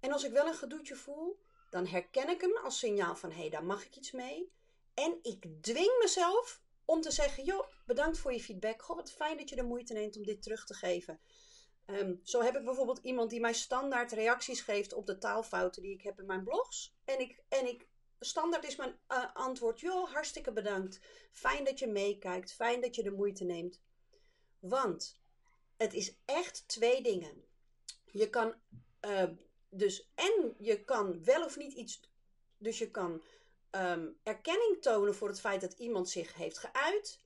En 0.00 0.12
als 0.12 0.24
ik 0.24 0.32
wel 0.32 0.46
een 0.46 0.54
gedoetje 0.54 0.96
voel, 0.96 1.40
dan 1.70 1.86
herken 1.86 2.28
ik 2.28 2.40
hem 2.40 2.56
als 2.56 2.78
signaal 2.78 3.16
van 3.16 3.30
hé, 3.30 3.40
hey, 3.40 3.50
daar 3.50 3.64
mag 3.64 3.84
ik 3.84 3.96
iets 3.96 4.10
mee. 4.10 4.52
En 4.94 5.18
ik 5.22 5.46
dwing 5.60 5.98
mezelf 6.00 6.62
om 6.84 7.00
te 7.00 7.10
zeggen: 7.10 7.44
joh, 7.44 7.66
bedankt 7.86 8.18
voor 8.18 8.32
je 8.32 8.40
feedback. 8.40 8.82
Goh, 8.82 8.96
wat 8.96 9.12
fijn 9.12 9.36
dat 9.36 9.48
je 9.48 9.56
de 9.56 9.62
moeite 9.62 9.92
neemt 9.92 10.16
om 10.16 10.24
dit 10.24 10.42
terug 10.42 10.64
te 10.66 10.74
geven. 10.74 11.20
Um, 11.86 12.20
zo 12.22 12.42
heb 12.42 12.56
ik 12.56 12.64
bijvoorbeeld 12.64 12.98
iemand 12.98 13.30
die 13.30 13.40
mij 13.40 13.52
standaard 13.52 14.12
reacties 14.12 14.60
geeft 14.60 14.92
op 14.92 15.06
de 15.06 15.18
taalfouten 15.18 15.82
die 15.82 15.94
ik 15.94 16.02
heb 16.02 16.18
in 16.18 16.26
mijn 16.26 16.44
blogs. 16.44 16.94
En 17.04 17.18
ik, 17.18 17.42
en 17.48 17.66
ik 17.66 17.88
standaard 18.24 18.64
is 18.64 18.76
mijn 18.76 18.98
uh, 19.08 19.34
antwoord: 19.34 19.80
joh, 19.80 20.12
hartstikke 20.12 20.52
bedankt. 20.52 21.00
Fijn 21.32 21.64
dat 21.64 21.78
je 21.78 21.86
meekijkt. 21.86 22.52
Fijn 22.52 22.80
dat 22.80 22.94
je 22.94 23.02
de 23.02 23.10
moeite 23.10 23.44
neemt. 23.44 23.80
Want 24.58 25.20
het 25.76 25.94
is 25.94 26.14
echt 26.24 26.68
twee 26.68 27.02
dingen. 27.02 27.44
Je 28.04 28.30
kan 28.30 28.54
uh, 29.00 29.22
dus 29.68 30.10
en 30.14 30.54
je 30.58 30.84
kan 30.84 31.24
wel 31.24 31.44
of 31.44 31.56
niet 31.56 31.72
iets. 31.72 32.00
Dus 32.58 32.78
je 32.78 32.90
kan 32.90 33.22
um, 33.70 34.18
erkenning 34.22 34.76
tonen 34.80 35.14
voor 35.14 35.28
het 35.28 35.40
feit 35.40 35.60
dat 35.60 35.72
iemand 35.72 36.08
zich 36.08 36.34
heeft 36.34 36.58
geuit. 36.58 37.20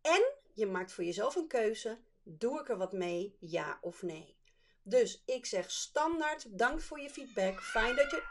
En 0.00 0.32
je 0.54 0.66
maakt 0.66 0.92
voor 0.92 1.04
jezelf 1.04 1.34
een 1.34 1.46
keuze. 1.46 1.98
Doe 2.22 2.60
ik 2.60 2.68
er 2.68 2.76
wat 2.76 2.92
mee, 2.92 3.36
ja 3.38 3.78
of 3.80 4.02
nee? 4.02 4.36
Dus 4.82 5.22
ik 5.26 5.46
zeg 5.46 5.70
standaard, 5.70 6.58
dank 6.58 6.80
voor 6.80 7.00
je 7.00 7.10
feedback. 7.10 7.62
Fijn 7.62 7.96
dat 7.96 8.10
je 8.10 8.22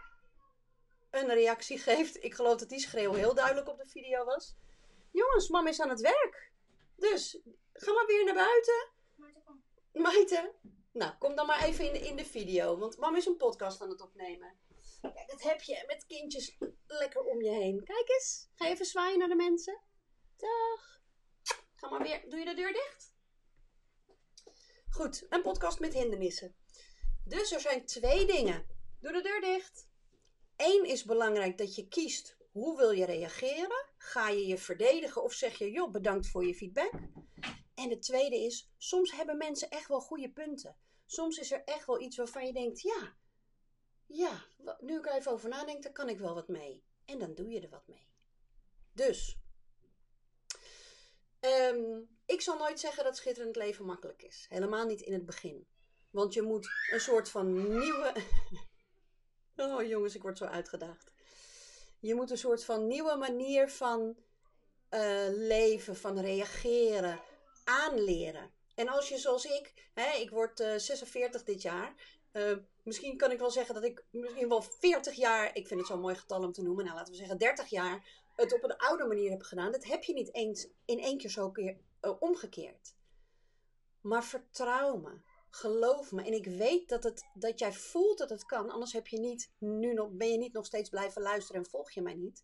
een 1.09 1.27
reactie 1.27 1.77
geeft. 1.77 2.23
Ik 2.23 2.33
geloof 2.33 2.57
dat 2.57 2.69
die 2.69 2.79
schreeuw 2.79 3.13
heel 3.13 3.33
duidelijk 3.33 3.67
op 3.67 3.77
de 3.77 3.89
video 3.89 4.25
was. 4.25 4.55
Jongens, 5.11 5.49
mam 5.49 5.67
is 5.67 5.81
aan 5.81 5.89
het 5.89 6.01
werk. 6.01 6.51
Dus 6.95 7.41
ga 7.73 7.93
maar 7.93 8.05
weer 8.05 8.25
naar 8.25 8.33
buiten. 8.33 8.87
Maite, 9.93 10.53
nou, 10.91 11.17
kom 11.17 11.35
dan 11.35 11.45
maar 11.45 11.63
even 11.63 11.85
in 11.85 11.93
de, 11.93 11.99
in 11.99 12.15
de 12.15 12.25
video. 12.25 12.77
Want 12.77 12.97
mam 12.97 13.15
is 13.15 13.25
een 13.25 13.37
podcast 13.37 13.81
aan 13.81 13.89
het 13.89 14.01
opnemen. 14.01 14.57
Kijk, 15.01 15.29
dat 15.29 15.41
heb 15.41 15.61
je 15.61 15.83
met 15.87 16.05
kindjes 16.05 16.57
lekker 16.87 17.21
om 17.23 17.41
je 17.41 17.51
heen. 17.51 17.83
Kijk 17.83 18.09
eens. 18.09 18.49
Ga 18.55 18.67
even 18.67 18.85
zwaaien 18.85 19.19
naar 19.19 19.27
de 19.27 19.35
mensen. 19.35 19.81
Dag. 20.37 21.01
Ga 21.75 21.89
maar 21.89 22.01
weer. 22.01 22.29
Doe 22.29 22.39
je 22.39 22.45
de 22.45 22.53
deur 22.53 22.73
dicht? 22.73 23.13
Goed, 24.89 25.25
een 25.29 25.41
podcast 25.41 25.79
met 25.79 25.93
hindernissen. 25.93 26.55
Dus 27.25 27.51
er 27.51 27.59
zijn 27.59 27.85
twee 27.85 28.25
dingen. 28.25 28.67
Doe 28.99 29.11
de 29.11 29.21
deur 29.21 29.41
dicht. 29.41 29.88
Eén 30.61 30.85
is 30.85 31.03
belangrijk 31.03 31.57
dat 31.57 31.75
je 31.75 31.87
kiest 31.87 32.37
hoe 32.51 32.77
wil 32.77 32.91
je 32.91 33.05
reageren. 33.05 33.85
Ga 33.97 34.29
je 34.29 34.47
je 34.47 34.57
verdedigen 34.57 35.23
of 35.23 35.33
zeg 35.33 35.57
je, 35.57 35.71
joh, 35.71 35.91
bedankt 35.91 36.27
voor 36.27 36.45
je 36.45 36.55
feedback. 36.55 36.91
En 37.75 37.89
het 37.89 38.01
tweede 38.01 38.35
is, 38.35 38.71
soms 38.77 39.11
hebben 39.11 39.37
mensen 39.37 39.69
echt 39.69 39.87
wel 39.87 40.01
goede 40.01 40.31
punten. 40.31 40.77
Soms 41.05 41.37
is 41.37 41.51
er 41.51 41.63
echt 41.63 41.85
wel 41.85 42.01
iets 42.01 42.17
waarvan 42.17 42.45
je 42.45 42.53
denkt, 42.53 42.81
ja, 42.81 43.15
ja, 44.05 44.45
nu 44.79 44.97
ik 44.97 45.05
er 45.05 45.15
even 45.15 45.31
over 45.31 45.49
nadenk, 45.49 45.83
dan 45.83 45.91
kan 45.91 46.09
ik 46.09 46.19
wel 46.19 46.33
wat 46.33 46.47
mee. 46.47 46.83
En 47.05 47.19
dan 47.19 47.35
doe 47.35 47.49
je 47.49 47.61
er 47.61 47.69
wat 47.69 47.87
mee. 47.87 48.07
Dus, 48.93 49.37
um, 51.39 52.09
ik 52.25 52.41
zal 52.41 52.57
nooit 52.57 52.79
zeggen 52.79 53.03
dat 53.03 53.17
schitterend 53.17 53.55
leven 53.55 53.85
makkelijk 53.85 54.23
is. 54.23 54.45
Helemaal 54.49 54.85
niet 54.85 55.01
in 55.01 55.13
het 55.13 55.25
begin. 55.25 55.67
Want 56.09 56.33
je 56.33 56.41
moet 56.41 56.69
een 56.91 56.99
soort 56.99 57.29
van 57.29 57.53
nieuwe. 57.79 58.13
oh 59.59 59.83
jongens, 59.83 60.15
ik 60.15 60.21
word 60.21 60.37
zo 60.37 60.45
uitgedaagd. 60.45 61.11
Je 61.99 62.15
moet 62.15 62.31
een 62.31 62.37
soort 62.37 62.63
van 62.63 62.87
nieuwe 62.87 63.15
manier 63.15 63.69
van 63.69 64.15
uh, 64.89 65.27
leven, 65.29 65.95
van 65.95 66.19
reageren, 66.19 67.19
aanleren. 67.63 68.51
En 68.75 68.87
als 68.87 69.09
je 69.09 69.17
zoals 69.17 69.45
ik, 69.45 69.89
hè, 69.93 70.17
ik 70.17 70.29
word 70.29 70.59
uh, 70.59 70.75
46 70.77 71.43
dit 71.43 71.61
jaar. 71.61 71.93
Uh, 72.33 72.57
misschien 72.83 73.17
kan 73.17 73.31
ik 73.31 73.39
wel 73.39 73.51
zeggen 73.51 73.75
dat 73.75 73.83
ik 73.83 74.03
misschien 74.11 74.49
wel 74.49 74.61
40 74.61 75.15
jaar, 75.15 75.55
ik 75.55 75.67
vind 75.67 75.79
het 75.79 75.89
zo'n 75.89 75.99
mooi 75.99 76.15
getal 76.15 76.43
om 76.43 76.51
te 76.51 76.61
noemen, 76.61 76.85
nou 76.85 76.97
laten 76.97 77.11
we 77.11 77.19
zeggen 77.19 77.37
30 77.37 77.69
jaar, 77.69 78.25
het 78.35 78.53
op 78.53 78.63
een 78.63 78.77
oude 78.77 79.05
manier 79.05 79.29
heb 79.29 79.41
gedaan. 79.41 79.71
Dat 79.71 79.83
heb 79.83 80.03
je 80.03 80.13
niet 80.13 80.33
eens 80.33 80.67
in 80.85 80.99
één 80.99 81.17
keer 81.17 81.29
zo 81.29 81.51
keer 81.51 81.77
omgekeerd. 82.19 82.93
Maar 84.01 84.23
vertrouw 84.23 84.97
me. 84.97 85.19
Geloof 85.49 86.11
me. 86.11 86.23
En 86.23 86.33
ik 86.33 86.45
weet 86.45 86.89
dat, 86.89 87.03
het, 87.03 87.25
dat 87.33 87.59
jij 87.59 87.73
voelt 87.73 88.17
dat 88.17 88.29
het 88.29 88.45
kan. 88.45 88.69
Anders 88.69 88.93
heb 88.93 89.07
je 89.07 89.19
niet, 89.19 89.51
nu 89.57 89.93
nog, 89.93 90.09
ben 90.11 90.31
je 90.31 90.37
niet 90.37 90.53
nog 90.53 90.65
steeds 90.65 90.89
blijven 90.89 91.21
luisteren 91.21 91.61
en 91.61 91.69
volg 91.69 91.91
je 91.91 92.01
mij 92.01 92.13
niet. 92.13 92.43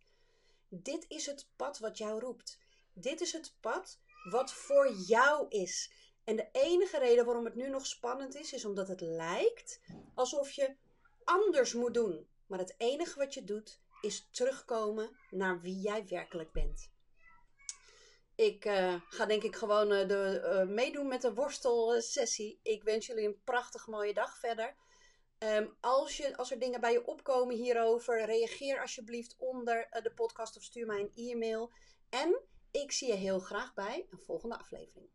Dit 0.69 1.05
is 1.07 1.25
het 1.25 1.47
pad 1.55 1.79
wat 1.79 1.97
jou 1.97 2.19
roept. 2.19 2.59
Dit 2.93 3.21
is 3.21 3.31
het 3.31 3.55
pad 3.59 3.99
wat 4.29 4.53
voor 4.53 4.91
jou 4.93 5.45
is. 5.49 5.91
En 6.23 6.35
de 6.35 6.49
enige 6.51 6.97
reden 6.99 7.25
waarom 7.25 7.45
het 7.45 7.55
nu 7.55 7.69
nog 7.69 7.85
spannend 7.85 8.35
is, 8.35 8.53
is 8.53 8.65
omdat 8.65 8.87
het 8.87 9.01
lijkt 9.01 9.81
alsof 10.13 10.51
je 10.51 10.75
anders 11.23 11.73
moet 11.73 11.93
doen. 11.93 12.27
Maar 12.47 12.59
het 12.59 12.75
enige 12.77 13.19
wat 13.19 13.33
je 13.33 13.43
doet, 13.43 13.79
is 14.01 14.27
terugkomen 14.31 15.17
naar 15.29 15.61
wie 15.61 15.79
jij 15.79 16.07
werkelijk 16.07 16.51
bent. 16.51 16.89
Ik 18.35 18.65
uh, 18.65 18.95
ga 19.09 19.25
denk 19.25 19.43
ik 19.43 19.55
gewoon 19.55 19.89
de, 19.89 20.41
uh, 20.43 20.73
meedoen 20.73 21.07
met 21.07 21.21
de 21.21 21.33
worstelsessie. 21.33 22.59
Ik 22.63 22.83
wens 22.83 23.05
jullie 23.05 23.27
een 23.27 23.41
prachtig 23.43 23.87
mooie 23.87 24.13
dag 24.13 24.37
verder. 24.37 24.75
Um, 25.39 25.75
als, 25.81 26.17
je, 26.17 26.37
als 26.37 26.51
er 26.51 26.59
dingen 26.59 26.81
bij 26.81 26.91
je 26.91 27.05
opkomen 27.05 27.55
hierover, 27.55 28.25
reageer 28.25 28.81
alsjeblieft 28.81 29.35
onder 29.37 29.87
de 30.03 30.11
podcast 30.15 30.57
of 30.57 30.63
stuur 30.63 30.85
mij 30.85 30.99
een 30.99 31.29
e-mail. 31.29 31.71
En 32.09 32.41
ik 32.71 32.91
zie 32.91 33.07
je 33.07 33.13
heel 33.13 33.39
graag 33.39 33.73
bij 33.73 34.05
een 34.09 34.19
volgende 34.19 34.57
aflevering. 34.57 35.09